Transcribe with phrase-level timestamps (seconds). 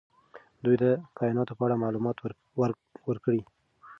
[0.63, 2.17] دوی ته د کائناتو په اړه معلومات
[3.09, 3.39] ورکړئ.